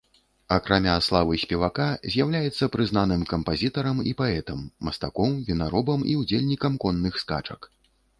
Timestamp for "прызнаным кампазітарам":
2.75-4.01